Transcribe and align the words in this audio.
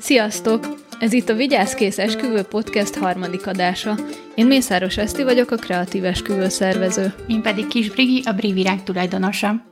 Sziasztok! 0.00 0.80
Ez 1.00 1.12
itt 1.12 1.28
a 1.28 1.34
Vigyázkész 1.34 1.98
Esküvő 1.98 2.42
Podcast 2.42 2.94
harmadik 2.94 3.46
adása. 3.46 3.94
Én 4.34 4.46
Mészáros 4.46 4.96
Eszti 4.96 5.22
vagyok, 5.22 5.50
a 5.50 5.56
kreatív 5.56 6.04
esküvő 6.04 6.48
szervező. 6.48 7.14
Én 7.26 7.42
pedig 7.42 7.66
Kis 7.66 7.90
Brigi, 7.90 8.22
a 8.24 8.32
Brivirág 8.32 8.82
tulajdonosa. 8.82 9.64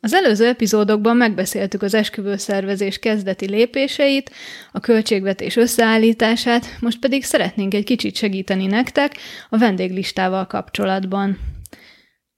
Az 0.00 0.14
előző 0.14 0.46
epizódokban 0.46 1.16
megbeszéltük 1.16 1.82
az 1.82 1.94
esküvőszervezés 1.94 2.98
kezdeti 2.98 3.48
lépéseit, 3.48 4.30
a 4.72 4.80
költségvetés 4.80 5.56
összeállítását, 5.56 6.76
most 6.80 6.98
pedig 6.98 7.24
szeretnénk 7.24 7.74
egy 7.74 7.84
kicsit 7.84 8.16
segíteni 8.16 8.66
nektek 8.66 9.16
a 9.50 9.58
vendéglistával 9.58 10.46
kapcsolatban. 10.46 11.38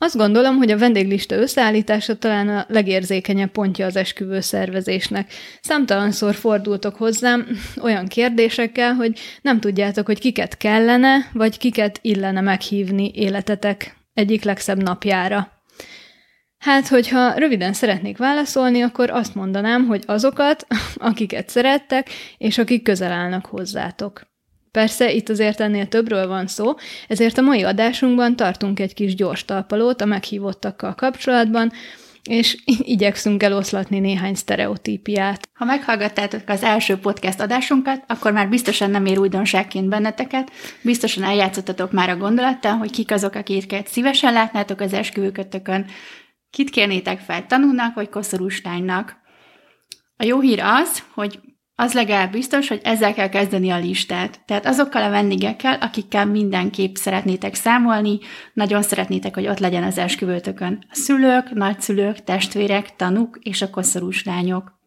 Azt 0.02 0.16
gondolom, 0.16 0.56
hogy 0.56 0.70
a 0.70 0.78
vendéglista 0.78 1.34
összeállítása 1.36 2.16
talán 2.16 2.48
a 2.48 2.64
legérzékenyebb 2.68 3.50
pontja 3.50 3.86
az 3.86 3.96
esküvő 3.96 4.40
szervezésnek. 4.40 5.32
Számtalanszor 5.60 6.34
fordultok 6.34 6.96
hozzám 6.96 7.46
olyan 7.82 8.06
kérdésekkel, 8.06 8.94
hogy 8.94 9.18
nem 9.42 9.60
tudjátok, 9.60 10.06
hogy 10.06 10.18
kiket 10.18 10.56
kellene, 10.56 11.30
vagy 11.32 11.58
kiket 11.58 11.98
illene 12.02 12.40
meghívni 12.40 13.10
életetek 13.14 13.96
egyik 14.14 14.42
legszebb 14.44 14.82
napjára. 14.82 15.52
Hát, 16.58 16.88
hogyha 16.88 17.38
röviden 17.38 17.72
szeretnék 17.72 18.18
válaszolni, 18.18 18.82
akkor 18.82 19.10
azt 19.10 19.34
mondanám, 19.34 19.86
hogy 19.86 20.02
azokat, 20.06 20.66
akiket 21.10 21.48
szerettek, 21.48 22.08
és 22.38 22.58
akik 22.58 22.82
közel 22.82 23.12
állnak 23.12 23.46
hozzátok. 23.46 24.29
Persze 24.70 25.12
itt 25.12 25.28
azért 25.28 25.60
ennél 25.60 25.88
többről 25.88 26.26
van 26.26 26.46
szó, 26.46 26.74
ezért 27.08 27.38
a 27.38 27.42
mai 27.42 27.62
adásunkban 27.62 28.36
tartunk 28.36 28.80
egy 28.80 28.94
kis 28.94 29.14
gyors 29.14 29.44
talpalót 29.44 30.00
a 30.00 30.04
meghívottakkal 30.04 30.94
kapcsolatban, 30.94 31.72
és 32.22 32.56
igyekszünk 32.64 33.42
eloszlatni 33.42 33.98
néhány 33.98 34.34
sztereotípiát. 34.34 35.48
Ha 35.54 35.64
meghallgattátok 35.64 36.42
az 36.46 36.62
első 36.62 36.96
podcast 36.96 37.40
adásunkat, 37.40 38.04
akkor 38.06 38.32
már 38.32 38.48
biztosan 38.48 38.90
nem 38.90 39.06
ér 39.06 39.18
újdonságként 39.18 39.88
benneteket, 39.88 40.50
biztosan 40.82 41.22
eljátszottatok 41.22 41.92
már 41.92 42.08
a 42.08 42.16
gondolattal, 42.16 42.72
hogy 42.72 42.90
kik 42.90 43.10
azok, 43.10 43.34
akiket 43.34 43.88
szívesen 43.88 44.32
látnátok 44.32 44.80
az 44.80 44.92
esküvőkötökön, 44.92 45.86
kit 46.50 46.70
kérnétek 46.70 47.20
fel 47.20 47.46
tanúnak 47.46 47.94
vagy 47.94 48.08
koszorústánynak. 48.08 49.16
A 50.16 50.24
jó 50.24 50.40
hír 50.40 50.60
az, 50.60 51.02
hogy 51.14 51.40
az 51.80 51.92
legalább 51.92 52.32
biztos, 52.32 52.68
hogy 52.68 52.80
ezzel 52.82 53.14
kell 53.14 53.28
kezdeni 53.28 53.70
a 53.70 53.78
listát. 53.78 54.40
Tehát 54.46 54.66
azokkal 54.66 55.02
a 55.02 55.10
vendégekkel, 55.10 55.78
akikkel 55.80 56.26
mindenképp 56.26 56.94
szeretnétek 56.94 57.54
számolni, 57.54 58.18
nagyon 58.52 58.82
szeretnétek, 58.82 59.34
hogy 59.34 59.48
ott 59.48 59.58
legyen 59.58 59.82
az 59.82 59.98
esküvőtökön. 59.98 60.84
A 60.90 60.94
szülők, 60.94 61.50
nagyszülők, 61.50 62.24
testvérek, 62.24 62.96
tanúk 62.96 63.38
és 63.42 63.62
a 63.62 63.70
koszorús 63.70 64.24
lányok. 64.24 64.79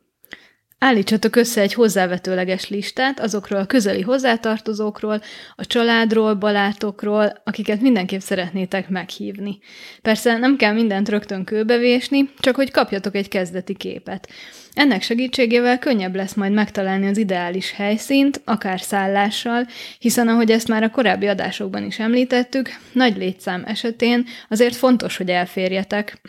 Állítsatok 0.83 1.35
össze 1.35 1.61
egy 1.61 1.73
hozzávetőleges 1.73 2.69
listát 2.69 3.19
azokról 3.19 3.59
a 3.59 3.65
közeli 3.65 4.01
hozzátartozókról, 4.01 5.21
a 5.55 5.65
családról, 5.65 6.33
balátokról, 6.33 7.41
akiket 7.43 7.81
mindenképp 7.81 8.19
szeretnétek 8.19 8.89
meghívni. 8.89 9.59
Persze 10.01 10.37
nem 10.37 10.55
kell 10.55 10.73
mindent 10.73 11.09
rögtön 11.09 11.43
kőbevésni, 11.43 12.29
csak 12.37 12.55
hogy 12.55 12.71
kapjatok 12.71 13.15
egy 13.15 13.27
kezdeti 13.27 13.75
képet. 13.75 14.29
Ennek 14.73 15.01
segítségével 15.01 15.79
könnyebb 15.79 16.15
lesz 16.15 16.33
majd 16.33 16.51
megtalálni 16.51 17.07
az 17.07 17.17
ideális 17.17 17.71
helyszínt, 17.71 18.41
akár 18.45 18.81
szállással, 18.81 19.67
hiszen 19.99 20.27
ahogy 20.27 20.51
ezt 20.51 20.67
már 20.67 20.83
a 20.83 20.89
korábbi 20.89 21.27
adásokban 21.27 21.83
is 21.83 21.99
említettük, 21.99 22.69
nagy 22.93 23.17
létszám 23.17 23.63
esetén 23.65 24.25
azért 24.49 24.75
fontos, 24.75 25.17
hogy 25.17 25.29
elférjetek. 25.29 26.21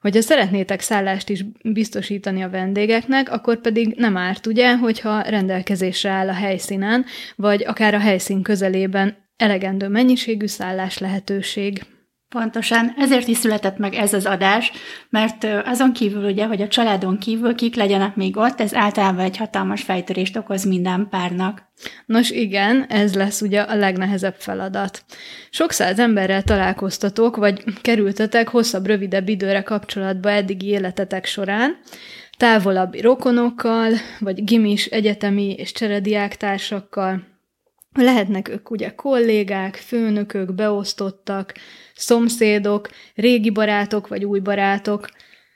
Hogyha 0.00 0.20
szeretnétek 0.20 0.80
szállást 0.80 1.28
is 1.28 1.44
biztosítani 1.62 2.42
a 2.42 2.50
vendégeknek, 2.50 3.30
akkor 3.32 3.60
pedig 3.60 3.94
nem 3.96 4.16
árt, 4.16 4.46
ugye, 4.46 4.76
hogyha 4.76 5.20
rendelkezésre 5.20 6.10
áll 6.10 6.28
a 6.28 6.32
helyszínen, 6.32 7.04
vagy 7.36 7.64
akár 7.64 7.94
a 7.94 7.98
helyszín 7.98 8.42
közelében 8.42 9.16
elegendő 9.36 9.88
mennyiségű 9.88 10.46
szállás 10.46 10.98
lehetőség. 10.98 11.82
Pontosan, 12.30 12.94
ezért 12.98 13.28
is 13.28 13.36
született 13.36 13.78
meg 13.78 13.94
ez 13.94 14.12
az 14.12 14.26
adás, 14.26 14.72
mert 15.08 15.46
azon 15.64 15.92
kívül 15.92 16.24
ugye, 16.24 16.46
hogy 16.46 16.62
a 16.62 16.68
családon 16.68 17.18
kívül 17.18 17.54
kik 17.54 17.74
legyenek 17.74 18.16
még 18.16 18.36
ott, 18.36 18.60
ez 18.60 18.74
általában 18.74 19.24
egy 19.24 19.36
hatalmas 19.36 19.82
fejtörést 19.82 20.36
okoz 20.36 20.64
minden 20.64 21.06
párnak. 21.10 21.62
Nos 22.06 22.30
igen, 22.30 22.86
ez 22.88 23.14
lesz 23.14 23.40
ugye 23.40 23.60
a 23.60 23.74
legnehezebb 23.74 24.34
feladat. 24.38 25.04
Sok 25.50 25.72
száz 25.72 25.98
emberrel 25.98 26.42
találkoztatok, 26.42 27.36
vagy 27.36 27.64
kerültetek 27.80 28.48
hosszabb, 28.48 28.86
rövidebb 28.86 29.28
időre 29.28 29.62
kapcsolatba 29.62 30.30
eddigi 30.30 30.66
életetek 30.66 31.24
során, 31.24 31.76
távolabbi 32.36 33.00
rokonokkal, 33.00 33.92
vagy 34.18 34.44
gimis, 34.44 34.86
egyetemi 34.86 35.52
és 35.52 35.72
cserediák 35.72 36.36
társakkal, 36.36 37.29
Lehetnek 37.98 38.48
ők 38.48 38.70
ugye 38.70 38.94
kollégák, 38.94 39.74
főnökök, 39.74 40.54
beosztottak, 40.54 41.54
szomszédok, 41.94 42.88
régi 43.14 43.50
barátok 43.50 44.08
vagy 44.08 44.24
új 44.24 44.38
barátok. 44.38 45.08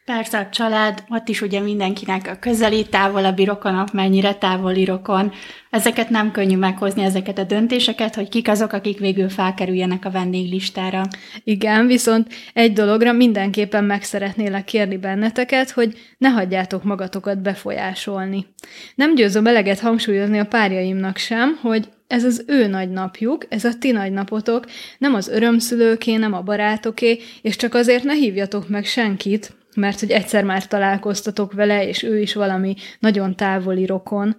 Persze 0.04 0.38
a 0.38 0.48
család, 0.48 1.04
ott 1.08 1.28
is 1.28 1.40
ugye 1.40 1.60
mindenkinek 1.60 2.28
a 2.28 2.38
közeli, 2.38 2.86
távolabbi 2.86 3.44
rokonok, 3.44 3.92
mennyire 3.92 4.34
távoli 4.34 4.84
rokon. 4.84 5.32
Ezeket 5.70 6.08
nem 6.08 6.30
könnyű 6.30 6.56
meghozni, 6.56 7.02
ezeket 7.02 7.38
a 7.38 7.44
döntéseket, 7.44 8.14
hogy 8.14 8.28
kik 8.28 8.48
azok, 8.48 8.72
akik 8.72 8.98
végül 8.98 9.28
felkerüljenek 9.28 10.04
a 10.04 10.10
vendéglistára. 10.10 11.02
Igen, 11.44 11.86
viszont 11.86 12.34
egy 12.52 12.72
dologra 12.72 13.12
mindenképpen 13.12 13.84
meg 13.84 14.02
szeretnélek 14.02 14.64
kérni 14.64 14.96
benneteket, 14.96 15.70
hogy 15.70 15.98
ne 16.18 16.28
hagyjátok 16.28 16.82
magatokat 16.82 17.42
befolyásolni. 17.42 18.46
Nem 18.94 19.14
győzöm 19.14 19.46
eleget 19.46 19.80
hangsúlyozni 19.80 20.38
a 20.38 20.46
párjaimnak 20.46 21.16
sem, 21.16 21.58
hogy 21.62 21.88
ez 22.06 22.24
az 22.24 22.44
ő 22.46 22.66
nagy 22.66 22.90
napjuk, 22.90 23.46
ez 23.48 23.64
a 23.64 23.78
ti 23.78 23.90
nagy 23.90 24.12
napotok, 24.12 24.66
nem 24.98 25.14
az 25.14 25.28
örömszülőké, 25.28 26.16
nem 26.16 26.32
a 26.32 26.42
barátoké, 26.42 27.18
és 27.42 27.56
csak 27.56 27.74
azért 27.74 28.04
ne 28.04 28.14
hívjatok 28.14 28.68
meg 28.68 28.84
senkit, 28.84 29.52
mert 29.76 30.00
hogy 30.00 30.10
egyszer 30.10 30.44
már 30.44 30.66
találkoztatok 30.66 31.52
vele, 31.52 31.88
és 31.88 32.02
ő 32.02 32.20
is 32.20 32.34
valami 32.34 32.74
nagyon 32.98 33.36
távoli 33.36 33.86
rokon. 33.86 34.36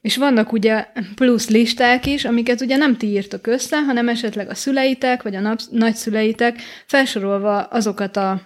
És 0.00 0.16
vannak 0.16 0.52
ugye 0.52 0.86
plusz 1.14 1.48
listák 1.48 2.06
is, 2.06 2.24
amiket 2.24 2.60
ugye 2.60 2.76
nem 2.76 2.96
ti 2.96 3.06
írtok 3.06 3.46
össze, 3.46 3.82
hanem 3.82 4.08
esetleg 4.08 4.48
a 4.48 4.54
szüleitek, 4.54 5.22
vagy 5.22 5.34
a 5.34 5.40
nap- 5.40 5.70
nagyszüleitek, 5.70 6.58
felsorolva 6.86 7.62
azokat 7.62 8.16
a, 8.16 8.40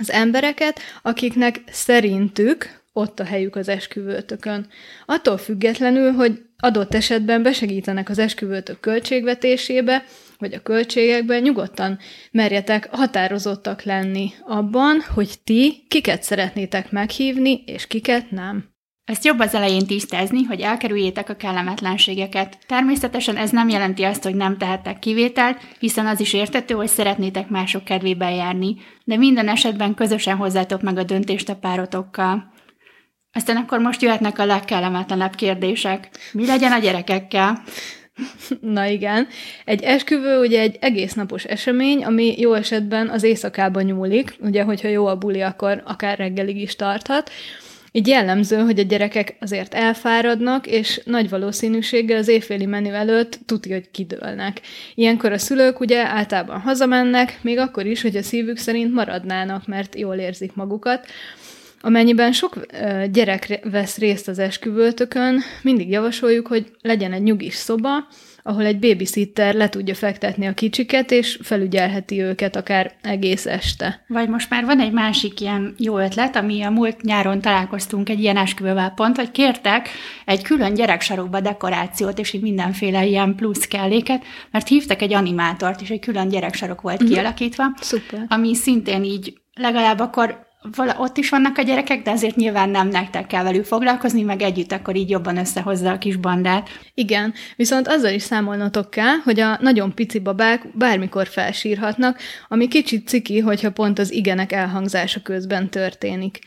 az 0.00 0.10
embereket, 0.10 0.80
akiknek 1.02 1.62
szerintük 1.70 2.84
ott 2.92 3.20
a 3.20 3.24
helyük 3.24 3.56
az 3.56 3.68
esküvőtökön. 3.68 4.66
Attól 5.06 5.38
függetlenül, 5.38 6.12
hogy 6.12 6.42
adott 6.58 6.94
esetben 6.94 7.42
besegítenek 7.42 8.08
az 8.08 8.18
esküvőtök 8.18 8.80
költségvetésébe, 8.80 10.04
vagy 10.38 10.52
a 10.52 10.62
költségekben, 10.62 11.42
nyugodtan 11.42 11.98
merjetek 12.30 12.88
határozottak 12.90 13.82
lenni 13.82 14.30
abban, 14.46 15.00
hogy 15.14 15.30
ti 15.44 15.84
kiket 15.88 16.22
szeretnétek 16.22 16.90
meghívni, 16.90 17.62
és 17.66 17.86
kiket 17.86 18.30
nem. 18.30 18.74
Ezt 19.04 19.24
jobb 19.24 19.38
az 19.38 19.54
elején 19.54 19.86
tisztázni, 19.86 20.42
hogy 20.42 20.60
elkerüljétek 20.60 21.28
a 21.28 21.36
kellemetlenségeket. 21.36 22.58
Természetesen 22.66 23.36
ez 23.36 23.50
nem 23.50 23.68
jelenti 23.68 24.02
azt, 24.02 24.22
hogy 24.22 24.34
nem 24.34 24.58
tehettek 24.58 24.98
kivételt, 24.98 25.60
hiszen 25.78 26.06
az 26.06 26.20
is 26.20 26.32
értető, 26.32 26.74
hogy 26.74 26.88
szeretnétek 26.88 27.48
mások 27.48 27.84
kedvébe 27.84 28.30
járni, 28.30 28.76
de 29.04 29.16
minden 29.16 29.48
esetben 29.48 29.94
közösen 29.94 30.36
hozzátok 30.36 30.82
meg 30.82 30.98
a 30.98 31.02
döntést 31.02 31.48
a 31.48 31.56
párotokkal. 31.56 32.52
Aztán 33.36 33.56
akkor 33.56 33.78
most 33.78 34.02
jöhetnek 34.02 34.38
a 34.38 34.44
legkellemetlenebb 34.44 35.34
kérdések. 35.34 36.08
Mi 36.32 36.46
legyen 36.46 36.72
a 36.72 36.78
gyerekekkel? 36.78 37.62
Na 38.60 38.86
igen. 38.86 39.26
Egy 39.64 39.82
esküvő 39.82 40.38
ugye 40.38 40.60
egy 40.60 40.76
egész 40.80 41.12
napos 41.12 41.44
esemény, 41.44 42.04
ami 42.04 42.34
jó 42.38 42.52
esetben 42.52 43.08
az 43.08 43.22
éjszakában 43.22 43.84
nyúlik, 43.84 44.36
ugye, 44.40 44.62
hogyha 44.62 44.88
jó 44.88 45.06
a 45.06 45.16
buli, 45.16 45.40
akkor 45.40 45.82
akár 45.84 46.18
reggelig 46.18 46.60
is 46.60 46.76
tarthat. 46.76 47.30
Így 47.92 48.06
jellemző, 48.06 48.56
hogy 48.56 48.78
a 48.78 48.82
gyerekek 48.82 49.36
azért 49.40 49.74
elfáradnak, 49.74 50.66
és 50.66 51.00
nagy 51.04 51.28
valószínűséggel 51.28 52.18
az 52.18 52.28
éjféli 52.28 52.66
menü 52.66 52.92
előtt 52.92 53.38
tudja, 53.46 53.74
hogy 53.74 53.90
kidőlnek. 53.90 54.60
Ilyenkor 54.94 55.32
a 55.32 55.38
szülők 55.38 55.80
ugye 55.80 56.06
általában 56.06 56.60
hazamennek, 56.60 57.38
még 57.42 57.58
akkor 57.58 57.86
is, 57.86 58.02
hogy 58.02 58.16
a 58.16 58.22
szívük 58.22 58.56
szerint 58.56 58.94
maradnának, 58.94 59.66
mert 59.66 59.98
jól 59.98 60.16
érzik 60.16 60.54
magukat. 60.54 61.06
Amennyiben 61.80 62.32
sok 62.32 62.66
gyerek 63.10 63.60
vesz 63.70 63.98
részt 63.98 64.28
az 64.28 64.38
esküvőtökön, 64.38 65.40
mindig 65.62 65.90
javasoljuk, 65.90 66.46
hogy 66.46 66.70
legyen 66.80 67.12
egy 67.12 67.22
nyugis 67.22 67.54
szoba, 67.54 68.06
ahol 68.42 68.64
egy 68.64 68.78
babysitter 68.78 69.54
le 69.54 69.68
tudja 69.68 69.94
fektetni 69.94 70.46
a 70.46 70.54
kicsiket, 70.54 71.10
és 71.10 71.38
felügyelheti 71.42 72.20
őket 72.20 72.56
akár 72.56 72.92
egész 73.02 73.46
este. 73.46 74.04
Vagy 74.08 74.28
most 74.28 74.50
már 74.50 74.64
van 74.64 74.80
egy 74.80 74.92
másik 74.92 75.40
ilyen 75.40 75.74
jó 75.78 75.98
ötlet, 75.98 76.36
ami 76.36 76.62
a 76.62 76.70
múlt 76.70 77.02
nyáron 77.02 77.40
találkoztunk 77.40 78.08
egy 78.08 78.20
ilyen 78.20 78.36
esküvővel 78.36 78.90
pont, 78.90 79.16
hogy 79.16 79.30
kértek 79.30 79.88
egy 80.24 80.42
külön 80.42 80.74
gyereksarokba 80.74 81.40
dekorációt, 81.40 82.18
és 82.18 82.32
így 82.32 82.42
mindenféle 82.42 83.04
ilyen 83.04 83.34
plusz 83.34 83.66
kelléket, 83.66 84.22
mert 84.50 84.68
hívtak 84.68 85.02
egy 85.02 85.12
animátort, 85.12 85.80
és 85.80 85.90
egy 85.90 86.00
külön 86.00 86.28
gyereksarok 86.28 86.80
volt 86.80 87.02
uh-huh. 87.02 87.10
kialakítva, 87.10 87.64
Szuper. 87.80 88.24
ami 88.28 88.54
szintén 88.54 89.04
így 89.04 89.34
legalább 89.54 89.98
akkor 89.98 90.45
vala, 90.62 90.96
ott 90.98 91.16
is 91.16 91.28
vannak 91.28 91.58
a 91.58 91.62
gyerekek, 91.62 92.02
de 92.02 92.10
azért 92.10 92.36
nyilván 92.36 92.68
nem 92.68 92.88
nektek 92.88 93.26
kell 93.26 93.42
velük 93.42 93.64
foglalkozni, 93.64 94.22
meg 94.22 94.42
együtt 94.42 94.72
akkor 94.72 94.96
így 94.96 95.10
jobban 95.10 95.36
összehozza 95.36 95.90
a 95.90 95.98
kis 95.98 96.16
bandát. 96.16 96.68
Igen, 96.94 97.34
viszont 97.56 97.88
azzal 97.88 98.12
is 98.12 98.22
számolnotok 98.22 98.90
kell, 98.90 99.16
hogy 99.24 99.40
a 99.40 99.58
nagyon 99.60 99.94
pici 99.94 100.18
babák 100.18 100.76
bármikor 100.76 101.26
felsírhatnak, 101.26 102.18
ami 102.48 102.68
kicsit 102.68 103.08
ciki, 103.08 103.38
hogyha 103.38 103.70
pont 103.70 103.98
az 103.98 104.12
igenek 104.12 104.52
elhangzása 104.52 105.20
közben 105.22 105.70
történik. 105.70 106.38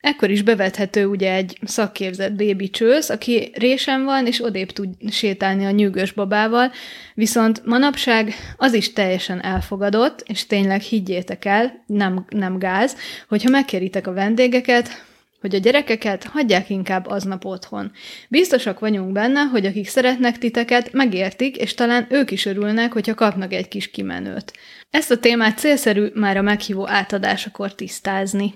Ekkor 0.00 0.30
is 0.30 0.42
bevethető 0.42 1.06
ugye 1.06 1.32
egy 1.32 1.58
szakképzett 1.62 2.32
bébi 2.32 2.70
csősz, 2.70 3.08
aki 3.08 3.50
résen 3.54 4.04
van, 4.04 4.26
és 4.26 4.44
odébb 4.44 4.70
tud 4.70 4.88
sétálni 5.10 5.64
a 5.64 5.70
nyűgös 5.70 6.12
babával, 6.12 6.72
viszont 7.14 7.64
manapság 7.64 8.34
az 8.56 8.74
is 8.74 8.92
teljesen 8.92 9.42
elfogadott, 9.42 10.24
és 10.26 10.46
tényleg 10.46 10.80
higgyétek 10.80 11.44
el, 11.44 11.84
nem, 11.86 12.24
nem 12.28 12.58
gáz, 12.58 12.96
hogyha 13.28 13.50
megkéritek 13.50 14.06
a 14.06 14.12
vendégeket, 14.12 15.08
hogy 15.40 15.54
a 15.54 15.58
gyerekeket 15.58 16.24
hagyják 16.24 16.70
inkább 16.70 17.06
aznap 17.06 17.44
otthon. 17.44 17.92
Biztosak 18.28 18.78
vagyunk 18.78 19.12
benne, 19.12 19.40
hogy 19.40 19.66
akik 19.66 19.88
szeretnek 19.88 20.38
titeket, 20.38 20.92
megértik, 20.92 21.56
és 21.56 21.74
talán 21.74 22.06
ők 22.10 22.30
is 22.30 22.46
örülnek, 22.46 22.92
hogyha 22.92 23.14
kapnak 23.14 23.52
egy 23.52 23.68
kis 23.68 23.90
kimenőt. 23.90 24.52
Ezt 24.90 25.10
a 25.10 25.18
témát 25.18 25.58
célszerű 25.58 26.06
már 26.14 26.36
a 26.36 26.42
meghívó 26.42 26.88
átadásakor 26.88 27.74
tisztázni. 27.74 28.54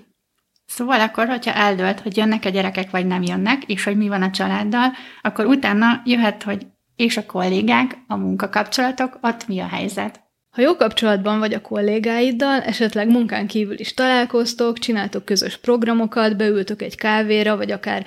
Szóval 0.65 0.99
akkor, 0.99 1.27
hogyha 1.27 1.53
eldölt, 1.53 1.99
hogy 1.99 2.17
jönnek 2.17 2.45
a 2.45 2.49
gyerekek, 2.49 2.89
vagy 2.89 3.05
nem 3.05 3.23
jönnek, 3.23 3.63
és 3.63 3.83
hogy 3.83 3.97
mi 3.97 4.07
van 4.07 4.21
a 4.21 4.31
családdal, 4.31 4.91
akkor 5.21 5.45
utána 5.45 6.01
jöhet, 6.05 6.43
hogy 6.43 6.65
és 6.95 7.17
a 7.17 7.25
kollégák, 7.25 7.97
a 8.07 8.15
munkakapcsolatok, 8.15 9.17
ott 9.21 9.47
mi 9.47 9.59
a 9.59 9.67
helyzet. 9.67 10.23
Ha 10.55 10.61
jó 10.61 10.75
kapcsolatban 10.75 11.39
vagy 11.39 11.53
a 11.53 11.61
kollégáiddal, 11.61 12.61
esetleg 12.61 13.09
munkán 13.09 13.47
kívül 13.47 13.79
is 13.79 13.93
találkoztok, 13.93 14.79
csináltok 14.79 15.25
közös 15.25 15.57
programokat, 15.57 16.37
beültök 16.37 16.81
egy 16.81 16.95
kávéra, 16.95 17.57
vagy 17.57 17.71
akár 17.71 18.05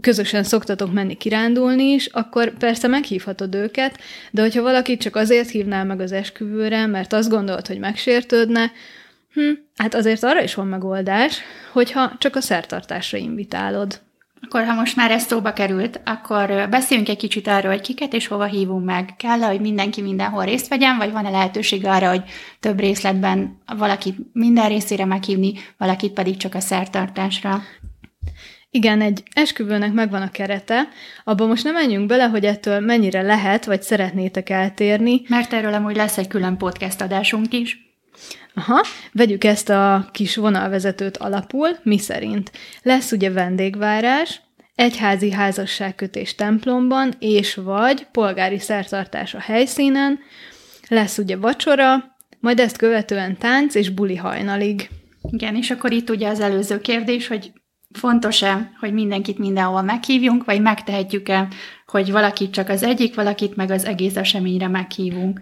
közösen 0.00 0.42
szoktatok 0.42 0.92
menni 0.92 1.14
kirándulni 1.14 1.84
is, 1.84 2.06
akkor 2.06 2.56
persze 2.56 2.88
meghívhatod 2.88 3.54
őket, 3.54 3.98
de 4.30 4.42
hogyha 4.42 4.62
valakit 4.62 5.00
csak 5.00 5.16
azért 5.16 5.50
hívnál 5.50 5.84
meg 5.84 6.00
az 6.00 6.12
esküvőre, 6.12 6.86
mert 6.86 7.12
azt 7.12 7.30
gondolod, 7.30 7.66
hogy 7.66 7.78
megsértődne, 7.78 8.72
Hm, 9.34 9.52
hát 9.76 9.94
azért 9.94 10.22
arra 10.22 10.42
is 10.42 10.54
van 10.54 10.66
megoldás, 10.66 11.40
hogyha 11.72 12.12
csak 12.18 12.36
a 12.36 12.40
szertartásra 12.40 13.18
invitálod. 13.18 14.00
Akkor, 14.40 14.64
ha 14.64 14.74
most 14.74 14.96
már 14.96 15.10
ez 15.10 15.22
szóba 15.22 15.52
került, 15.52 16.00
akkor 16.04 16.66
beszéljünk 16.70 17.08
egy 17.08 17.16
kicsit 17.16 17.46
arról, 17.46 17.70
hogy 17.70 17.80
kiket 17.80 18.12
és 18.12 18.26
hova 18.26 18.44
hívunk 18.44 18.84
meg. 18.84 19.14
kell 19.16 19.38
hogy 19.38 19.60
mindenki 19.60 20.02
mindenhol 20.02 20.44
részt 20.44 20.68
vegyen, 20.68 20.96
vagy 20.96 21.12
van-e 21.12 21.30
lehetőség 21.30 21.86
arra, 21.86 22.08
hogy 22.08 22.22
több 22.60 22.80
részletben 22.80 23.62
valakit 23.76 24.16
minden 24.32 24.68
részére 24.68 25.04
meghívni, 25.04 25.52
valakit 25.78 26.12
pedig 26.12 26.36
csak 26.36 26.54
a 26.54 26.60
szertartásra? 26.60 27.62
Igen, 28.70 29.00
egy 29.00 29.22
esküvőnek 29.34 29.92
megvan 29.92 30.22
a 30.22 30.30
kerete, 30.30 30.88
abban 31.24 31.48
most 31.48 31.64
nem 31.64 31.74
menjünk 31.74 32.06
bele, 32.06 32.24
hogy 32.24 32.44
ettől 32.44 32.80
mennyire 32.80 33.22
lehet, 33.22 33.64
vagy 33.64 33.82
szeretnétek 33.82 34.50
eltérni. 34.50 35.22
Mert 35.28 35.52
erről 35.52 35.74
amúgy 35.74 35.96
lesz 35.96 36.18
egy 36.18 36.28
külön 36.28 36.56
podcast 36.56 37.00
adásunk 37.00 37.52
is. 37.52 37.93
Aha, 38.54 38.84
vegyük 39.12 39.44
ezt 39.44 39.68
a 39.68 40.08
kis 40.12 40.36
vonalvezetőt 40.36 41.16
alapul, 41.16 41.68
mi 41.82 41.98
szerint. 41.98 42.52
Lesz 42.82 43.12
ugye 43.12 43.30
vendégvárás, 43.30 44.40
egyházi 44.74 45.30
házasságkötés 45.30 46.34
templomban, 46.34 47.12
és 47.18 47.54
vagy 47.54 48.06
polgári 48.12 48.58
szertartás 48.58 49.34
a 49.34 49.40
helyszínen, 49.40 50.18
lesz 50.88 51.18
ugye 51.18 51.36
vacsora, 51.36 52.16
majd 52.40 52.58
ezt 52.60 52.76
követően 52.76 53.36
tánc 53.36 53.74
és 53.74 53.90
buli 53.90 54.16
hajnalig. 54.16 54.90
Igen, 55.30 55.56
és 55.56 55.70
akkor 55.70 55.92
itt 55.92 56.10
ugye 56.10 56.28
az 56.28 56.40
előző 56.40 56.80
kérdés, 56.80 57.26
hogy 57.26 57.52
fontos-e, 57.96 58.70
hogy 58.80 58.92
mindenkit 58.92 59.38
mindenhol 59.38 59.82
meghívjunk, 59.82 60.44
vagy 60.44 60.60
megtehetjük-e, 60.60 61.48
hogy 61.86 62.10
valakit 62.10 62.50
csak 62.50 62.68
az 62.68 62.82
egyik, 62.82 63.14
valakit 63.14 63.56
meg 63.56 63.70
az 63.70 63.84
egész 63.84 64.16
eseményre 64.16 64.68
meghívunk? 64.68 65.40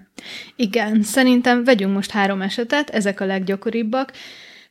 Igen, 0.56 1.02
szerintem 1.02 1.64
vegyünk 1.64 1.94
most 1.94 2.10
három 2.10 2.42
esetet, 2.42 2.90
ezek 2.90 3.20
a 3.20 3.24
leggyakoribbak. 3.24 4.12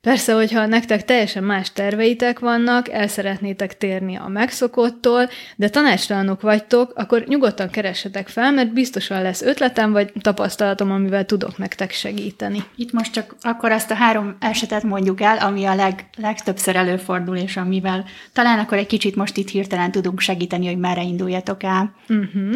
Persze, 0.01 0.33
hogyha 0.33 0.65
nektek 0.65 1.05
teljesen 1.05 1.43
más 1.43 1.73
terveitek 1.73 2.39
vannak, 2.39 2.89
el 2.89 3.07
szeretnétek 3.07 3.77
térni 3.77 4.15
a 4.15 4.27
megszokottól, 4.27 5.29
de 5.55 5.69
tanácstalanok 5.69 6.41
vagytok, 6.41 6.93
akkor 6.95 7.23
nyugodtan 7.27 7.69
keressetek 7.69 8.27
fel, 8.27 8.51
mert 8.51 8.73
biztosan 8.73 9.21
lesz 9.21 9.41
ötletem 9.41 9.91
vagy 9.91 10.11
tapasztalatom, 10.21 10.91
amivel 10.91 11.25
tudok 11.25 11.57
nektek 11.57 11.91
segíteni. 11.91 12.63
Itt 12.75 12.91
most 12.91 13.13
csak 13.13 13.35
akkor 13.41 13.71
azt 13.71 13.91
a 13.91 13.93
három 13.93 14.35
esetet 14.39 14.83
mondjuk 14.83 15.21
el, 15.21 15.37
ami 15.37 15.65
a 15.65 15.75
leg, 15.75 16.09
legtöbbször 16.17 16.75
előfordul, 16.75 17.37
és 17.37 17.57
amivel 17.57 18.05
talán 18.33 18.59
akkor 18.59 18.77
egy 18.77 18.87
kicsit 18.87 19.15
most 19.15 19.37
itt 19.37 19.49
hirtelen 19.49 19.91
tudunk 19.91 20.19
segíteni, 20.19 20.67
hogy 20.67 20.77
merre 20.77 21.03
induljatok 21.03 21.63
el. 21.63 21.95
Uh-huh. 22.09 22.55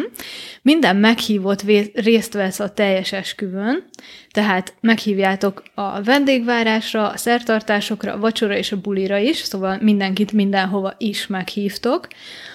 Minden 0.62 0.96
meghívott 0.96 1.62
részt 1.94 2.32
vesz 2.32 2.60
a 2.60 2.72
teljes 2.72 3.12
esküvőn, 3.12 3.84
tehát 4.30 4.74
meghívjátok 4.80 5.62
a 5.74 6.02
vendégvárásra, 6.02 7.08
a 7.08 7.16
szertartásokra, 7.36 8.12
a 8.12 8.18
vacsora 8.18 8.56
és 8.56 8.72
a 8.72 8.80
bulira 8.80 9.16
is, 9.16 9.36
szóval 9.36 9.78
mindenkit 9.80 10.32
mindenhova 10.32 10.94
is 10.98 11.26
meghívtok. 11.26 12.08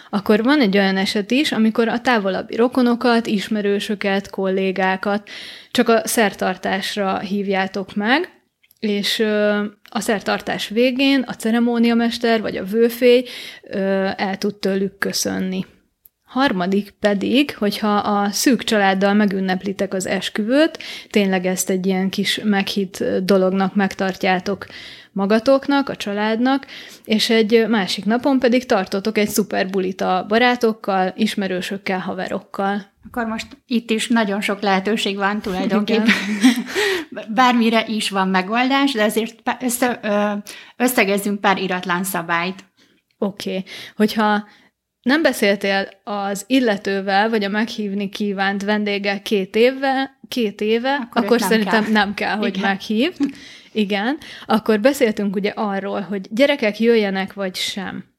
Akkor 0.09 0.43
van 0.43 0.61
egy 0.61 0.77
olyan 0.77 0.97
eset 0.97 1.31
is, 1.31 1.51
amikor 1.51 1.87
a 1.87 2.01
távolabbi 2.01 2.55
rokonokat, 2.55 3.27
ismerősöket, 3.27 4.29
kollégákat 4.29 5.29
csak 5.71 5.89
a 5.89 6.01
szertartásra 6.07 7.19
hívjátok 7.19 7.95
meg, 7.95 8.29
és 8.79 9.19
a 9.89 9.99
szertartás 9.99 10.67
végén 10.67 11.23
a 11.27 11.33
ceremóniamester 11.33 12.41
vagy 12.41 12.57
a 12.57 12.63
vőfély 12.63 13.23
el 14.15 14.37
tud 14.37 14.55
tőlük 14.55 14.97
köszönni. 14.97 15.65
Harmadik 16.31 16.93
pedig, 16.99 17.55
hogyha 17.57 17.95
a 17.95 18.29
szűk 18.29 18.63
családdal 18.63 19.13
megünneplitek 19.13 19.93
az 19.93 20.05
esküvőt, 20.05 20.77
tényleg 21.09 21.45
ezt 21.45 21.69
egy 21.69 21.85
ilyen 21.85 22.09
kis 22.09 22.39
meghitt 22.43 23.03
dolognak 23.23 23.75
megtartjátok 23.75 24.65
magatoknak, 25.11 25.89
a 25.89 25.95
családnak, 25.95 26.65
és 27.05 27.29
egy 27.29 27.65
másik 27.67 28.05
napon 28.05 28.39
pedig 28.39 28.65
tartotok 28.65 29.17
egy 29.17 29.27
szuper 29.27 29.69
bulit 29.69 30.01
a 30.01 30.25
barátokkal, 30.27 31.13
ismerősökkel, 31.15 31.99
haverokkal. 31.99 32.91
Akkor 33.07 33.25
most 33.25 33.47
itt 33.65 33.89
is 33.89 34.07
nagyon 34.07 34.41
sok 34.41 34.61
lehetőség 34.61 35.17
van 35.17 35.41
tulajdonképpen. 35.41 36.13
Bármire 37.33 37.85
is 37.87 38.09
van 38.09 38.27
megoldás, 38.27 38.91
de 38.91 39.03
azért 39.03 39.41
össze, 39.61 39.99
összegezzünk 40.77 41.41
pár 41.41 41.57
iratlan 41.57 42.03
szabályt. 42.03 42.63
Oké, 43.17 43.49
okay. 43.49 43.63
hogyha 43.95 44.43
nem 45.01 45.21
beszéltél 45.21 45.89
az 46.03 46.43
illetővel, 46.47 47.29
vagy 47.29 47.43
a 47.43 47.49
meghívni 47.49 48.09
kívánt 48.09 48.63
vendéggel 48.63 49.21
két 49.21 49.55
éve, 49.55 50.17
két 50.27 50.61
éve, 50.61 50.95
akkor, 50.95 51.23
akkor 51.23 51.41
szerintem 51.41 51.83
kell. 51.83 51.91
nem 51.91 52.13
kell, 52.13 52.35
hogy 52.35 52.55
Igen. 52.55 52.69
meghívd. 52.69 53.19
Igen. 53.71 54.17
Akkor 54.45 54.79
beszéltünk 54.79 55.35
ugye 55.35 55.49
arról, 55.55 56.01
hogy 56.01 56.27
gyerekek 56.29 56.79
jöjjenek, 56.79 57.33
vagy 57.33 57.55
sem. 57.55 58.09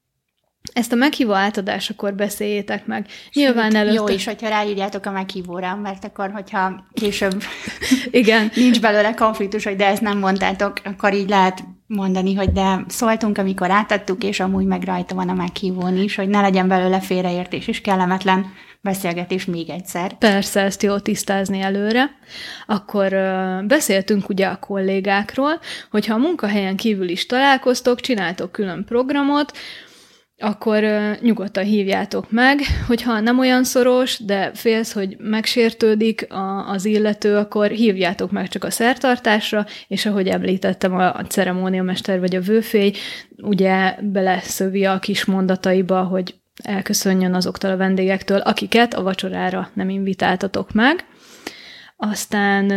Ezt 0.73 0.93
a 0.93 0.97
meghívó 0.97 1.33
átadásakor 1.33 2.15
beszéljétek 2.15 2.87
meg. 2.87 3.07
Nyilván 3.33 3.75
előtt... 3.75 3.95
Jó 3.95 4.09
is, 4.09 4.25
hogyha 4.25 4.49
ráírjátok 4.49 5.07
a 5.07 5.11
meghívóra, 5.11 5.77
mert 5.77 6.05
akkor, 6.05 6.31
hogyha 6.31 6.87
később 6.93 7.43
Igen. 8.11 8.51
nincs 8.55 8.81
belőle 8.81 9.15
konfliktus, 9.15 9.65
hogy 9.65 9.77
de 9.77 9.87
ezt 9.87 10.03
nem 10.03 10.19
mondtátok, 10.19 10.81
akkor 10.85 11.15
így 11.15 11.29
lehet 11.29 11.65
mondani, 11.95 12.35
hogy 12.35 12.53
de 12.53 12.85
szóltunk, 12.89 13.39
amikor 13.39 13.71
átadtuk, 13.71 14.25
és 14.25 14.41
amúgy 14.41 14.65
meg 14.65 14.83
rajta 14.83 15.15
van 15.15 15.29
a 15.29 15.35
meghívón 15.35 15.97
is, 15.97 16.15
hogy 16.15 16.29
ne 16.29 16.41
legyen 16.41 16.69
belőle 16.69 17.01
félreértés 17.01 17.67
és 17.67 17.81
kellemetlen 17.81 18.47
beszélgetés 18.81 19.45
még 19.45 19.71
egyszer. 19.71 20.19
Persze, 20.19 20.61
ezt 20.61 20.83
jó 20.83 20.99
tisztázni 20.99 21.61
előre. 21.61 22.11
Akkor 22.67 23.13
ö, 23.13 23.59
beszéltünk 23.67 24.29
ugye 24.29 24.47
a 24.47 24.57
kollégákról, 24.57 25.61
hogyha 25.91 26.15
a 26.15 26.19
munkahelyen 26.19 26.77
kívül 26.77 27.09
is 27.09 27.27
találkoztok, 27.27 28.01
csináltok 28.01 28.53
külön 28.53 28.85
programot, 28.85 29.53
akkor 30.43 30.85
nyugodtan 31.21 31.65
hívjátok 31.65 32.31
meg, 32.31 32.61
hogyha 32.87 33.21
nem 33.21 33.39
olyan 33.39 33.65
szoros, 33.65 34.19
de 34.19 34.51
félsz, 34.55 34.93
hogy 34.93 35.17
megsértődik 35.19 36.33
a, 36.33 36.71
az 36.71 36.85
illető, 36.85 37.37
akkor 37.37 37.71
hívjátok 37.71 38.31
meg 38.31 38.49
csak 38.49 38.65
a 38.65 38.71
szertartásra, 38.71 39.67
és 39.89 40.07
ahogy 40.07 40.29
említettem, 40.29 40.95
a, 40.95 41.15
a 41.15 41.25
ceremóniamester 41.29 42.21
vagy 42.21 42.37
a 42.37 42.41
vőfély 42.41 42.93
ugye 43.37 43.97
beleszövi 44.01 44.85
a 44.85 44.99
kis 44.99 45.25
mondataiba, 45.25 46.03
hogy 46.03 46.35
elköszönjön 46.63 47.35
azoktól 47.35 47.71
a 47.71 47.77
vendégektől, 47.77 48.39
akiket 48.39 48.95
a 48.95 49.03
vacsorára 49.03 49.71
nem 49.75 49.89
invitáltatok 49.89 50.73
meg. 50.73 51.05
Aztán 51.97 52.71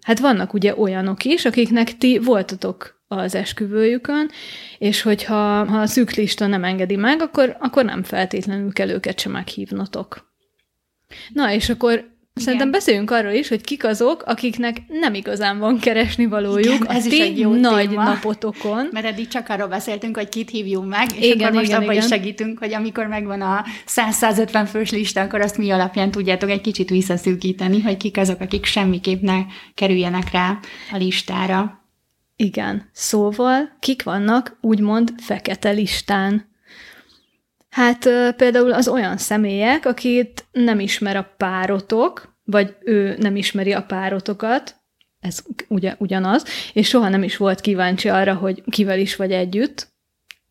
hát 0.00 0.18
vannak 0.18 0.54
ugye 0.54 0.76
olyanok 0.76 1.24
is, 1.24 1.44
akiknek 1.44 1.96
ti 1.96 2.18
voltatok 2.18 3.01
az 3.18 3.34
esküvőjükön, 3.34 4.30
és 4.78 5.02
hogyha 5.02 5.64
ha 5.64 5.80
a 5.80 5.86
szűk 5.86 6.10
lista 6.10 6.46
nem 6.46 6.64
engedi 6.64 6.96
meg, 6.96 7.22
akkor, 7.22 7.56
akkor 7.60 7.84
nem 7.84 8.02
feltétlenül 8.02 8.72
kell 8.72 8.88
őket 8.88 9.20
sem 9.20 9.32
meghívnotok. 9.32 10.30
Na, 11.32 11.52
és 11.52 11.68
akkor 11.68 12.10
Szerintem 12.34 12.70
beszéljünk 12.70 13.10
arról 13.10 13.32
is, 13.32 13.48
hogy 13.48 13.60
kik 13.60 13.84
azok, 13.84 14.22
akiknek 14.26 14.76
nem 14.88 15.14
igazán 15.14 15.58
van 15.58 15.78
keresni 15.78 16.26
valójuk 16.26 16.74
Igen, 16.74 16.86
ez 16.86 17.04
a 17.04 17.06
is 17.06 17.12
ti 17.12 17.20
egy 17.22 17.38
jó 17.38 17.54
nagy 17.54 17.88
téma. 17.88 18.02
napotokon. 18.04 18.88
Mert 18.92 19.06
eddig 19.06 19.28
csak 19.28 19.48
arról 19.48 19.68
beszéltünk, 19.68 20.16
hogy 20.16 20.28
kit 20.28 20.50
hívjunk 20.50 20.88
meg, 20.88 21.06
és 21.18 21.24
Igen, 21.24 21.40
akkor 21.40 21.52
most 21.52 21.66
igen, 21.66 21.80
abban 21.80 21.92
igen. 21.92 22.04
is 22.04 22.08
segítünk, 22.10 22.58
hogy 22.58 22.74
amikor 22.74 23.06
megvan 23.06 23.40
a 23.40 23.64
100-150 23.86 24.68
fős 24.70 24.90
lista, 24.90 25.20
akkor 25.20 25.40
azt 25.40 25.58
mi 25.58 25.70
alapján 25.70 26.10
tudjátok 26.10 26.50
egy 26.50 26.60
kicsit 26.60 26.90
visszaszűkíteni, 26.90 27.80
hogy 27.80 27.96
kik 27.96 28.16
azok, 28.16 28.40
akik 28.40 28.64
semmiképp 28.64 29.20
ne 29.22 29.38
kerüljenek 29.74 30.30
rá 30.30 30.58
a 30.92 30.96
listára. 30.96 31.81
Igen. 32.42 32.88
Szóval 32.92 33.76
kik 33.80 34.02
vannak 34.02 34.56
úgymond 34.60 35.12
fekete 35.16 35.70
listán? 35.70 36.50
Hát 37.70 38.08
például 38.36 38.72
az 38.72 38.88
olyan 38.88 39.16
személyek, 39.16 39.86
akit 39.86 40.44
nem 40.52 40.80
ismer 40.80 41.16
a 41.16 41.34
párotok, 41.36 42.36
vagy 42.44 42.76
ő 42.80 43.16
nem 43.18 43.36
ismeri 43.36 43.72
a 43.72 43.82
párotokat, 43.82 44.76
ez 45.20 45.42
ugyanaz, 45.98 46.44
és 46.72 46.88
soha 46.88 47.08
nem 47.08 47.22
is 47.22 47.36
volt 47.36 47.60
kíváncsi 47.60 48.08
arra, 48.08 48.34
hogy 48.34 48.62
kivel 48.70 48.98
is 48.98 49.16
vagy 49.16 49.32
együtt, 49.32 49.91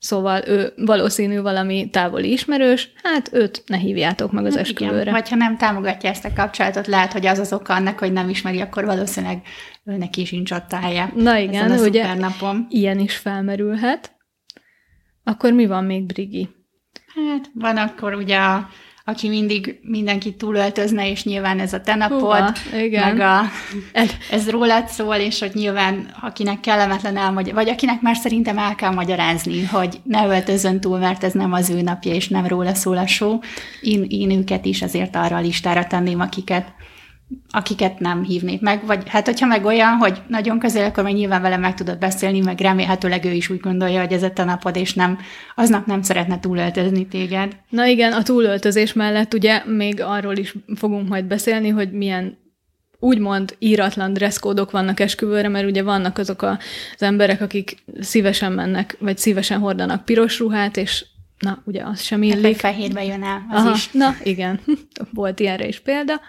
Szóval 0.02 0.42
ő 0.48 0.74
valószínű 0.76 1.42
valami 1.42 1.90
távoli 1.90 2.32
ismerős, 2.32 2.92
hát 3.04 3.30
őt 3.34 3.64
ne 3.66 3.78
hívjátok 3.78 4.32
meg 4.32 4.46
az 4.46 4.58
esküvőre. 4.58 5.02
Igen. 5.02 5.14
Vagy 5.14 5.30
ha 5.30 5.36
nem 5.36 5.58
támogatja 5.58 6.10
ezt 6.10 6.26
a 6.26 6.34
kapcsolatot, 6.36 6.88
lehet, 6.88 7.12
hogy 7.12 7.26
az 7.26 7.40
az 7.40 7.54
oka 7.54 7.74
annak, 7.74 8.00
hogy 8.00 8.12
nem 8.12 8.30
ismeri, 8.30 8.62
akkor 8.62 8.86
valószínűleg 8.86 9.42
őnek 9.84 10.18
is 10.18 10.28
sincs 10.28 10.52
ott 10.52 10.72
helye. 10.72 11.12
Na 11.16 11.38
igen, 11.38 11.72
a 11.72 11.74
ugye 11.74 12.04
szupernapon. 12.04 12.66
ilyen 12.70 13.00
is 13.00 13.16
felmerülhet. 13.16 14.16
Akkor 15.24 15.52
mi 15.52 15.66
van 15.66 15.84
még, 15.84 16.06
Brigi? 16.06 16.50
Hát 17.16 17.52
van 17.54 17.78
akkor 17.78 18.14
ugye, 18.14 18.38
a, 18.38 18.70
aki 19.06 19.30
mindig 19.30 19.80
mindenkit 19.84 20.38
túlöltözne, 20.38 21.10
és 21.10 21.24
nyilván 21.24 21.60
ez 21.60 21.74
a 21.74 21.82
te 21.82 21.96
napod, 21.96 22.52
meg 22.92 23.20
a, 23.20 23.42
ez 24.32 24.50
rólad 24.50 24.88
szól, 24.88 25.16
és 25.16 25.40
hogy 25.40 25.52
nyilván 25.54 26.14
akinek 26.22 26.60
kellemetlen 26.60 27.18
elmagy- 27.18 27.54
vagy 27.54 27.70
akinek 27.70 28.02
már 28.02 28.16
szerintem 28.16 28.58
el 28.58 28.76
kell 28.76 28.94
magyarázni, 28.94 29.66
hogy 29.66 30.00
ne 30.04 30.26
öltözön 30.26 30.80
túl, 30.80 30.98
mert 30.98 31.24
ez 31.24 31.34
nem 31.34 31.54
az 31.54 31.70
ő 31.70 31.82
napja, 31.82 32.14
és 32.14 32.28
nem 32.28 32.48
róla 32.48 32.74
szól 32.74 32.98
a 32.98 33.08
show. 33.08 33.40
Én, 33.82 34.06
én 34.10 34.32
őket 34.32 34.66
is 34.66 34.82
azért 34.82 35.16
arra 35.16 35.36
a 35.36 35.42
listára 35.42 35.86
tenném, 35.86 36.20
akiket 36.20 36.74
akiket 37.50 38.00
nem 38.00 38.24
hívnék 38.24 38.62
meg, 38.62 38.86
vagy 38.86 39.10
hát 39.10 39.26
hogyha 39.26 39.46
meg 39.46 39.66
olyan, 39.66 39.96
hogy 39.96 40.22
nagyon 40.28 40.60
közel, 40.60 40.86
akkor 40.86 41.04
meg 41.04 41.14
nyilván 41.14 41.42
vele 41.42 41.58
meg 41.58 41.74
tudod 41.74 41.98
beszélni, 41.98 42.40
meg 42.40 42.60
remélhetőleg 42.60 43.26
ő 43.26 43.32
is 43.32 43.50
úgy 43.50 43.60
gondolja, 43.60 44.00
hogy 44.02 44.12
ez 44.12 44.24
a 44.24 44.32
te 44.32 44.44
napod, 44.44 44.76
és 44.76 44.94
nem, 44.94 45.18
aznap 45.56 45.86
nem 45.86 46.02
szeretne 46.02 46.40
túlöltözni 46.40 47.08
téged. 47.08 47.56
Na 47.70 47.86
igen, 47.86 48.14
a 48.14 48.24
túlöltözés 48.24 48.94
mellett 48.94 49.34
ugye 49.34 49.62
még 49.66 50.02
arról 50.02 50.36
is 50.36 50.56
fogunk 50.76 51.10
majd 51.10 51.26
beszélni, 51.26 51.70
hogy 51.70 51.92
milyen 51.92 52.38
úgymond 53.00 53.56
íratlan 53.60 54.14
dresszkódok 54.14 54.72
vannak 54.72 55.00
esküvőre, 55.00 55.48
mert 55.48 55.66
ugye 55.66 55.84
vannak 55.84 56.18
azok 56.18 56.42
a, 56.42 56.60
az 56.96 57.02
emberek, 57.02 57.42
akik 57.42 57.84
szívesen 58.00 58.52
mennek, 58.52 58.96
vagy 59.00 59.18
szívesen 59.18 59.60
hordanak 59.60 60.06
piros 60.06 60.40
ruhát, 60.40 60.78
és 60.78 61.06
na, 61.40 61.62
ugye 61.66 61.84
az 61.84 62.02
sem 62.02 62.22
Hát, 62.24 62.34
illik. 62.34 62.58
fehérbe 62.58 63.06
jön 63.06 63.24
el, 63.24 63.46
az 63.50 63.62
Aha, 63.62 63.72
is. 63.76 63.92
na 63.92 64.16
igen, 64.24 64.60
volt 65.14 65.40
ilyenre 65.40 65.68
is 65.68 65.80
példa. 65.80 66.22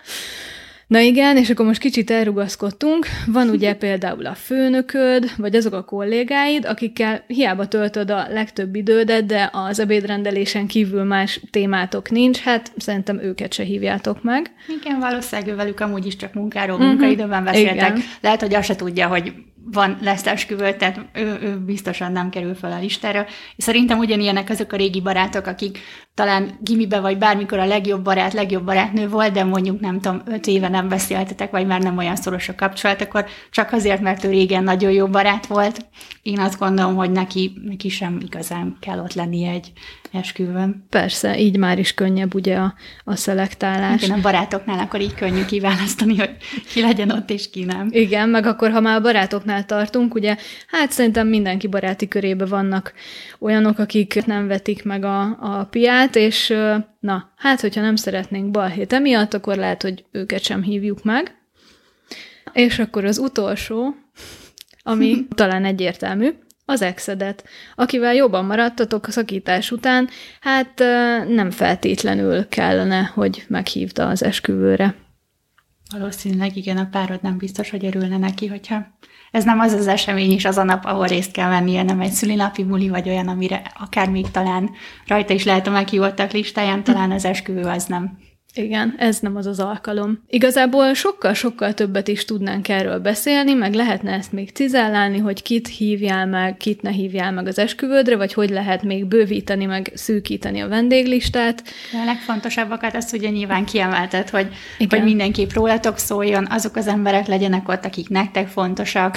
Na 0.93 0.99
igen, 1.01 1.37
és 1.37 1.51
akkor 1.51 1.67
most 1.67 1.81
kicsit 1.81 2.11
elrugaszkodtunk. 2.11 3.07
Van 3.27 3.49
ugye 3.49 3.75
például 3.85 4.27
a 4.27 4.35
főnököd, 4.35 5.31
vagy 5.37 5.57
azok 5.57 5.73
a 5.73 5.85
kollégáid, 5.85 6.65
akikkel 6.65 7.25
hiába 7.27 7.69
töltöd 7.69 8.11
a 8.11 8.27
legtöbb 8.31 8.75
idődet, 8.75 9.27
de 9.27 9.51
az 9.53 9.79
ebédrendelésen 9.79 10.67
kívül 10.67 11.03
más 11.05 11.41
témátok 11.51 12.11
nincs, 12.11 12.39
hát 12.39 12.73
szerintem 12.77 13.21
őket 13.23 13.53
se 13.53 13.63
hívjátok 13.63 14.23
meg. 14.23 14.51
Igen, 14.81 14.99
valószínűleg 14.99 15.57
velük 15.57 15.81
amúgy 15.81 16.07
is 16.07 16.17
csak 16.17 16.35
munkáról, 16.35 16.79
Mhm, 16.79 16.87
munkaidőben 16.87 17.45
beszéltek. 17.45 17.75
igen. 17.75 18.03
Lehet, 18.21 18.41
hogy 18.41 18.55
azt 18.55 18.67
se 18.67 18.77
tudja, 18.77 19.07
hogy 19.09 19.33
van 19.64 19.99
lesz 20.00 20.26
esküvő, 20.26 20.76
tehát 20.76 21.00
ő, 21.12 21.38
ő 21.42 21.59
biztosan 21.59 22.12
nem 22.12 22.31
kerül 22.31 22.54
fel 22.54 22.73
a 22.73 22.78
listára. 22.78 23.26
És 23.57 23.64
szerintem 23.64 23.99
ugyanilyenek 23.99 24.50
azok 24.50 24.73
a 24.73 24.76
régi 24.76 25.00
barátok, 25.00 25.47
akik 25.47 25.78
talán 26.14 26.59
gimibe 26.61 27.00
vagy 27.00 27.19
bármikor 27.19 27.59
a 27.59 27.66
legjobb 27.66 28.02
barát, 28.02 28.33
legjobb 28.33 28.64
barátnő 28.64 29.09
volt, 29.09 29.33
de 29.33 29.45
mondjuk 29.45 29.81
nem 29.81 30.00
tudom, 30.00 30.23
öt 30.26 30.47
éve 30.47 30.69
nem 30.69 30.88
beszéltetek, 30.88 31.50
vagy 31.50 31.66
már 31.66 31.83
nem 31.83 31.99
olyan 31.99 32.16
szoros 32.16 32.49
a 32.49 32.54
kapcsolat, 32.54 33.00
akkor 33.00 33.26
csak 33.50 33.73
azért, 33.73 34.00
mert 34.00 34.25
ő 34.25 34.31
régen 34.31 34.64
nagyon 34.64 34.90
jó 34.90 35.07
barát 35.07 35.47
volt. 35.47 35.87
Én 36.23 36.38
azt 36.38 36.59
gondolom, 36.59 36.95
hogy 36.95 37.11
neki, 37.11 37.52
neki 37.64 37.88
sem 37.88 38.19
igazán 38.25 38.76
kell 38.81 38.99
ott 38.99 39.14
lennie 39.14 39.50
egy 39.50 39.73
esküvőn. 40.12 40.87
Persze, 40.88 41.38
így 41.38 41.57
már 41.57 41.78
is 41.78 41.95
könnyebb 41.95 42.35
ugye 42.35 42.57
a, 42.57 42.75
a 43.04 43.16
szelektálás. 43.16 44.02
Igen, 44.02 44.19
a 44.19 44.21
barátoknál 44.21 44.78
akkor 44.78 45.00
így 45.00 45.14
könnyű 45.14 45.45
kiválasztani, 45.45 46.16
hogy 46.16 46.37
ki 46.73 46.81
legyen 46.81 47.11
ott 47.11 47.31
és 47.31 47.50
ki 47.50 47.64
nem. 47.64 47.88
Igen, 47.90 48.28
meg 48.28 48.47
akkor, 48.47 48.71
ha 48.71 48.81
már 48.81 48.97
a 48.97 49.00
barátoknál 49.00 49.51
tartunk, 49.61 50.14
ugye, 50.14 50.37
hát 50.66 50.90
szerintem 50.90 51.28
mindenki 51.28 51.66
baráti 51.66 52.09
körébe 52.09 52.47
vannak 52.47 52.92
olyanok, 53.38 53.78
akik 53.78 54.26
nem 54.26 54.47
vetik 54.47 54.85
meg 54.85 55.04
a, 55.04 55.21
a 55.40 55.66
piát, 55.71 56.16
és 56.16 56.54
na, 57.00 57.32
hát, 57.37 57.61
hogyha 57.61 57.80
nem 57.80 57.97
szeretnénk 57.97 58.50
balhét 58.50 58.92
emiatt, 58.92 59.35
akkor 59.35 59.56
lehet, 59.56 59.82
hogy 59.82 60.04
őket 60.11 60.42
sem 60.42 60.62
hívjuk 60.62 61.04
meg. 61.04 61.35
És 62.52 62.78
akkor 62.78 63.04
az 63.04 63.18
utolsó, 63.18 63.94
ami 64.82 65.26
talán 65.35 65.64
egyértelmű, 65.64 66.30
az 66.64 66.82
exedet, 66.82 67.44
akivel 67.75 68.14
jobban 68.14 68.44
maradtatok 68.44 69.06
a 69.06 69.11
szakítás 69.11 69.71
után, 69.71 70.09
hát 70.40 70.78
nem 71.28 71.50
feltétlenül 71.50 72.49
kellene, 72.49 73.11
hogy 73.14 73.44
meghívd 73.49 73.99
az 73.99 74.23
esküvőre. 74.23 74.94
Valószínűleg 75.90 76.56
igen, 76.56 76.76
a 76.76 76.88
párod 76.90 77.23
nem 77.23 77.37
biztos, 77.37 77.71
hogy 77.71 77.85
örülne 77.85 78.18
neki, 78.18 78.47
hogyha 78.47 78.87
ez 79.33 79.45
nem 79.45 79.61
az 79.61 79.73
az 79.73 79.87
esemény 79.87 80.31
is 80.31 80.45
az 80.45 80.59
a 80.59 80.62
nap, 80.62 80.85
ahol 80.85 81.07
részt 81.07 81.33
kell 81.33 81.49
vennie, 81.49 81.83
nem 81.83 82.01
egy 82.01 82.12
szülinapi 82.12 82.65
buli, 82.65 82.89
vagy 82.89 83.09
olyan, 83.09 83.29
amire 83.29 83.62
akár 83.79 84.11
még 84.11 84.31
talán 84.31 84.71
rajta 85.07 85.35
is 85.35 85.45
lehet 85.45 85.67
a 85.67 85.71
meghívottak 85.71 86.33
listáján, 86.33 86.85
talán 86.85 87.11
az 87.11 87.25
esküvő 87.25 87.62
az 87.62 87.85
nem. 87.85 88.19
Igen, 88.54 88.94
ez 88.99 89.18
nem 89.18 89.37
az 89.37 89.47
az 89.47 89.61
alkalom. 89.61 90.23
Igazából 90.28 90.94
sokkal-sokkal 90.94 91.75
többet 91.75 92.09
is 92.09 92.25
tudnánk 92.25 92.68
erről 92.68 92.99
beszélni, 92.99 93.52
meg 93.52 93.75
lehetne 93.75 94.12
ezt 94.12 94.32
még 94.32 94.50
cizellálni, 94.50 95.18
hogy 95.18 95.42
kit 95.42 95.68
hívjál 95.68 96.26
meg, 96.26 96.56
kit 96.56 96.82
ne 96.82 96.90
hívjál 96.90 97.32
meg 97.32 97.47
az 97.47 97.59
esküvődre, 97.59 98.16
vagy 98.16 98.32
hogy 98.32 98.50
lehet 98.50 98.82
még 98.82 99.04
bővíteni, 99.04 99.64
meg 99.64 99.92
szűkíteni 99.94 100.61
a 100.61 100.68
vendéglistát. 100.68 101.62
De 101.92 101.99
a 101.99 102.04
legfontosabbakat 102.04 102.94
azt 102.94 103.12
ugye 103.12 103.28
nyilván 103.28 103.64
kiemelted, 103.64 104.30
hogy, 104.30 104.47
Igen. 104.78 104.99
hogy 104.99 105.09
mindenképp 105.09 105.52
rólatok 105.52 105.99
szóljon, 105.99 106.47
azok 106.50 106.76
az 106.76 106.87
emberek 106.87 107.26
legyenek 107.26 107.68
ott, 107.68 107.85
akik 107.85 108.09
nektek 108.09 108.49
fontosak, 108.49 109.16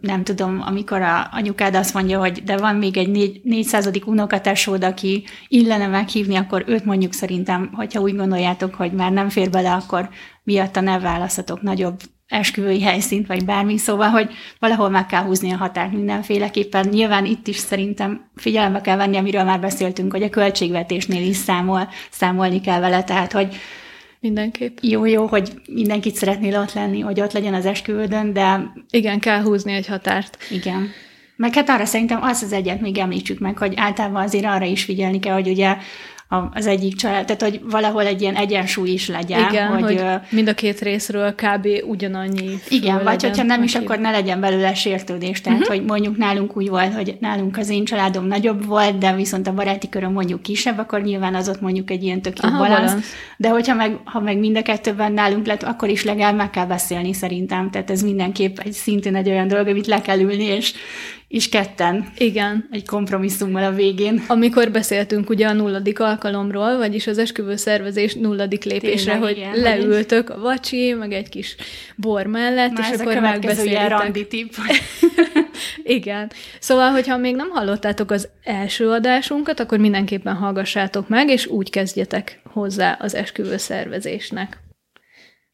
nem 0.00 0.24
tudom, 0.24 0.62
amikor 0.66 1.02
a 1.02 1.28
anyukád 1.32 1.74
azt 1.74 1.94
mondja, 1.94 2.18
hogy 2.18 2.42
de 2.42 2.56
van 2.56 2.76
még 2.76 2.96
egy 2.96 3.10
négy, 3.10 3.40
négyszázadik 3.42 4.06
unokatesód, 4.06 4.84
aki 4.84 5.24
illene 5.48 5.86
meghívni, 5.86 6.36
akkor 6.36 6.64
őt 6.66 6.84
mondjuk 6.84 7.12
szerintem, 7.12 7.70
hogyha 7.72 8.00
úgy 8.00 8.16
gondoljátok, 8.16 8.74
hogy 8.74 8.92
már 8.92 9.12
nem 9.12 9.28
fér 9.28 9.50
bele, 9.50 9.72
akkor 9.72 10.08
miatta 10.42 10.80
ne 10.80 10.98
választatok 10.98 11.62
nagyobb 11.62 12.00
esküvői 12.28 12.82
helyszínt, 12.82 13.26
vagy 13.26 13.44
bármi, 13.44 13.78
szóval, 13.78 14.08
hogy 14.08 14.30
valahol 14.58 14.88
meg 14.88 15.06
kell 15.06 15.22
húzni 15.22 15.52
a 15.52 15.56
határt 15.56 15.92
mindenféleképpen. 15.92 16.88
Nyilván 16.88 17.24
itt 17.24 17.46
is 17.46 17.56
szerintem 17.56 18.30
figyelembe 18.36 18.80
kell 18.80 18.96
venni, 18.96 19.16
amiről 19.16 19.44
már 19.44 19.60
beszéltünk, 19.60 20.12
hogy 20.12 20.22
a 20.22 20.30
költségvetésnél 20.30 21.28
is 21.28 21.36
számol, 21.36 21.88
számolni 22.10 22.60
kell 22.60 22.80
vele, 22.80 23.04
tehát, 23.04 23.32
hogy 23.32 23.56
Mindenképp. 24.24 24.76
jó-jó, 24.80 25.26
hogy 25.26 25.52
mindenkit 25.66 26.14
szeretnél 26.14 26.58
ott 26.60 26.72
lenni, 26.72 27.00
hogy 27.00 27.20
ott 27.20 27.32
legyen 27.32 27.54
az 27.54 27.66
esküvődön, 27.66 28.32
de 28.32 28.72
Igen, 28.90 29.18
kell 29.20 29.42
húzni 29.42 29.72
egy 29.72 29.86
határt. 29.86 30.36
igen. 30.50 30.88
Meg 31.36 31.54
hát 31.54 31.68
arra 31.68 31.84
szerintem 31.84 32.22
az 32.22 32.42
az 32.42 32.52
egyet 32.52 32.80
még 32.80 32.98
említsük 32.98 33.38
meg, 33.38 33.58
hogy 33.58 33.72
általában 33.76 34.22
azért 34.22 34.44
arra 34.44 34.64
is 34.64 34.84
figyelni 34.84 35.18
kell, 35.18 35.34
hogy 35.34 35.48
ugye 35.48 35.76
az 36.52 36.66
egyik 36.66 36.96
család, 36.96 37.24
tehát 37.24 37.42
hogy 37.42 37.60
valahol 37.70 38.06
egy 38.06 38.20
ilyen 38.20 38.34
egyensúly 38.34 38.90
is 38.90 39.08
legyen. 39.08 39.48
Igen, 39.50 39.68
hogy, 39.68 39.82
hogy 39.82 39.96
ö, 39.96 40.14
mind 40.30 40.48
a 40.48 40.54
két 40.54 40.80
részről 40.80 41.34
kb. 41.34 41.68
ugyanannyi 41.86 42.58
igen, 42.68 42.94
vagy 42.94 43.04
legyen 43.04 43.30
hogyha 43.30 43.44
nem 43.44 43.62
is, 43.62 43.74
akkor 43.74 43.98
ne 43.98 44.10
legyen 44.10 44.40
belőle 44.40 44.74
sértődés. 44.74 45.40
Tehát, 45.40 45.58
uh-huh. 45.58 45.76
hogy 45.76 45.84
mondjuk 45.84 46.16
nálunk 46.16 46.56
úgy 46.56 46.68
volt, 46.68 46.94
hogy 46.94 47.16
nálunk 47.20 47.56
az 47.56 47.68
én 47.68 47.84
családom 47.84 48.26
nagyobb 48.26 48.66
volt, 48.66 48.98
de 48.98 49.14
viszont 49.14 49.46
a 49.46 49.54
baráti 49.54 49.88
köröm 49.88 50.12
mondjuk 50.12 50.42
kisebb, 50.42 50.78
akkor 50.78 51.02
nyilván 51.02 51.34
az 51.34 51.48
ott 51.48 51.60
mondjuk 51.60 51.90
egy 51.90 52.02
ilyen 52.02 52.22
tök 52.22 52.42
jó 52.42 52.48
Aha, 52.48 52.58
balansz. 52.58 52.80
balansz. 52.80 53.06
De 53.36 53.48
hogyha 53.48 53.74
meg, 53.74 53.98
ha 54.04 54.20
meg 54.20 54.38
mind 54.38 54.56
a 54.56 54.62
kettőben 54.62 55.12
nálunk 55.12 55.46
lett, 55.46 55.62
akkor 55.62 55.88
is 55.88 56.04
legalább 56.04 56.36
meg 56.36 56.50
kell 56.50 56.66
beszélni 56.66 57.12
szerintem. 57.12 57.70
Tehát 57.70 57.90
ez 57.90 58.02
mindenképp 58.02 58.58
egy 58.58 58.72
szintén 58.72 59.14
egy 59.14 59.28
olyan 59.28 59.48
dolog, 59.48 59.66
amit 59.66 59.86
le 59.86 60.00
kell 60.00 60.18
ülni, 60.18 60.44
és, 60.44 60.74
és 61.34 61.48
ketten 61.48 62.12
Igen, 62.18 62.68
egy 62.70 62.86
kompromisszummal 62.86 63.64
a 63.64 63.72
végén. 63.72 64.24
Amikor 64.26 64.70
beszéltünk 64.70 65.30
ugye 65.30 65.46
a 65.46 65.52
nulladik 65.52 66.00
alkalomról, 66.00 66.76
vagyis 66.76 67.06
az 67.06 67.18
esküvő 67.18 67.56
szervezés 67.56 68.14
nulladik 68.14 68.64
lépésre, 68.64 69.12
Tényleg, 69.12 69.28
hogy 69.28 69.36
igen. 69.36 69.56
leültök 69.56 70.30
a 70.30 70.38
vacsi, 70.38 70.92
meg 70.92 71.12
egy 71.12 71.28
kis 71.28 71.56
bor 71.96 72.26
mellett, 72.26 72.70
Na, 72.70 72.80
és 72.80 73.00
akkor 73.00 73.20
megbeszélitek. 73.20 74.26
tipp. 74.28 74.52
Igen. 75.98 76.30
Szóval, 76.58 76.90
hogyha 76.90 77.16
még 77.16 77.34
nem 77.34 77.50
hallottátok 77.50 78.10
az 78.10 78.28
első 78.42 78.88
adásunkat, 78.88 79.60
akkor 79.60 79.78
mindenképpen 79.78 80.34
hallgassátok 80.34 81.08
meg, 81.08 81.28
és 81.28 81.46
úgy 81.46 81.70
kezdjetek 81.70 82.40
hozzá 82.44 82.96
az 83.00 83.14
esküvő 83.14 83.56
szervezésnek. 83.56 84.63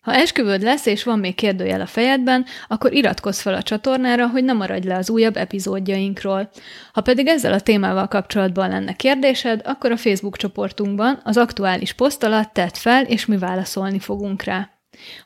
Ha 0.00 0.14
esküvőd 0.14 0.62
lesz, 0.62 0.86
és 0.86 1.04
van 1.04 1.18
még 1.18 1.34
kérdőjel 1.34 1.80
a 1.80 1.86
fejedben, 1.86 2.44
akkor 2.68 2.92
iratkozz 2.92 3.40
fel 3.40 3.54
a 3.54 3.62
csatornára, 3.62 4.28
hogy 4.28 4.44
ne 4.44 4.52
maradj 4.52 4.86
le 4.86 4.96
az 4.96 5.10
újabb 5.10 5.36
epizódjainkról. 5.36 6.50
Ha 6.92 7.00
pedig 7.00 7.26
ezzel 7.26 7.52
a 7.52 7.60
témával 7.60 8.08
kapcsolatban 8.08 8.68
lenne 8.68 8.92
kérdésed, 8.92 9.60
akkor 9.64 9.90
a 9.90 9.96
Facebook 9.96 10.36
csoportunkban 10.36 11.20
az 11.24 11.36
aktuális 11.36 11.92
poszt 11.92 12.22
alatt 12.22 12.52
tedd 12.52 12.74
fel, 12.74 13.04
és 13.04 13.26
mi 13.26 13.38
válaszolni 13.38 13.98
fogunk 13.98 14.42
rá. 14.42 14.70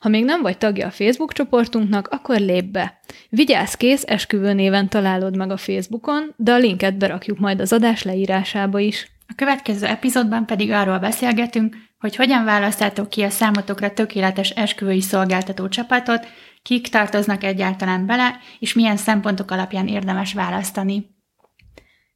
Ha 0.01 0.09
még 0.09 0.25
nem 0.25 0.43
vagy 0.43 0.59
tagja 0.59 0.87
a 0.87 0.91
Facebook 0.91 1.33
csoportunknak, 1.33 2.09
akkor 2.09 2.39
lép 2.39 2.65
be. 2.65 3.01
Vigyázz 3.29 3.75
kész, 3.75 4.05
esküvő 4.07 4.53
néven 4.53 4.89
találod 4.89 5.37
meg 5.37 5.51
a 5.51 5.57
Facebookon, 5.57 6.35
de 6.37 6.53
a 6.53 6.59
linket 6.59 6.99
berakjuk 6.99 7.39
majd 7.39 7.61
az 7.61 7.73
adás 7.73 8.03
leírásába 8.03 8.79
is. 8.79 9.13
A 9.29 9.33
következő 9.37 9.87
epizódban 9.87 10.47
pedig 10.47 10.71
arról 10.71 10.99
beszélgetünk, 10.99 11.77
hogy 12.05 12.17
hogyan 12.17 12.45
választátok 12.45 13.11
ki 13.11 13.23
a 13.23 13.31
számotokra 13.31 13.93
tökéletes 13.93 14.51
esküvői 14.51 15.01
szolgáltató 15.01 15.69
csapatot, 15.69 16.27
kik 16.63 16.89
tartoznak 16.89 17.45
egyáltalán 17.45 18.07
bele, 18.07 18.39
és 18.59 18.75
milyen 18.75 18.97
szempontok 18.97 19.51
alapján 19.51 19.87
érdemes 19.87 20.33
választani. 20.33 21.14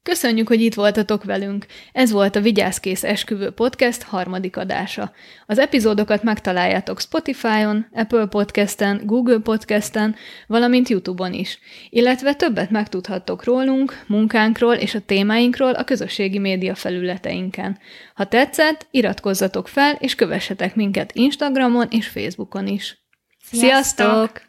Köszönjük, 0.09 0.49
hogy 0.49 0.61
itt 0.61 0.75
voltatok 0.75 1.25
velünk! 1.25 1.67
Ez 1.93 2.11
volt 2.11 2.37
a 2.37 2.41
Vigyázkész 2.41 3.05
Esküvő 3.05 3.51
Podcast 3.51 4.03
harmadik 4.03 4.57
adása. 4.57 5.13
Az 5.47 5.59
epizódokat 5.59 6.23
megtaláljátok 6.23 7.01
Spotify-on, 7.01 7.87
Apple 7.93 8.27
Podcast-en, 8.27 9.01
Google 9.05 9.39
Podcast-en, 9.39 10.15
valamint 10.47 10.89
YouTube-on 10.89 11.33
is. 11.33 11.59
Illetve 11.91 12.35
többet 12.35 12.71
megtudhattok 12.71 13.45
rólunk, 13.45 14.05
munkánkról 14.07 14.75
és 14.75 14.95
a 14.95 15.01
témáinkról 15.01 15.73
a 15.73 15.85
közösségi 15.85 16.39
média 16.39 16.75
felületeinken. 16.75 17.79
Ha 18.15 18.27
tetszett, 18.27 18.87
iratkozzatok 18.91 19.69
fel, 19.69 19.95
és 19.99 20.15
kövessetek 20.15 20.75
minket 20.75 21.13
Instagramon 21.13 21.87
és 21.91 22.07
Facebookon 22.07 22.67
is. 22.67 22.99
Sziasztok! 23.51 24.07
Sziasztok! 24.07 24.48